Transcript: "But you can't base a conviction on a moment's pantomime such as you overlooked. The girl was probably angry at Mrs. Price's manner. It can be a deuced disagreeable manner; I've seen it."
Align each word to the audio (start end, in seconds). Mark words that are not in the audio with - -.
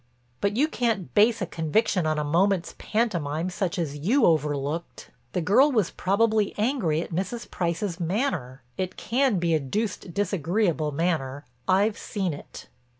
"But 0.39 0.57
you 0.57 0.67
can't 0.67 1.13
base 1.13 1.43
a 1.43 1.45
conviction 1.45 2.07
on 2.07 2.17
a 2.17 2.23
moment's 2.23 2.73
pantomime 2.79 3.51
such 3.51 3.77
as 3.77 3.95
you 3.99 4.25
overlooked. 4.25 5.11
The 5.33 5.41
girl 5.41 5.71
was 5.71 5.91
probably 5.91 6.55
angry 6.57 7.03
at 7.03 7.11
Mrs. 7.13 7.51
Price's 7.51 7.99
manner. 7.99 8.63
It 8.79 8.97
can 8.97 9.37
be 9.37 9.53
a 9.53 9.59
deuced 9.59 10.11
disagreeable 10.11 10.91
manner; 10.91 11.45
I've 11.67 11.99
seen 11.99 12.33
it." 12.33 12.67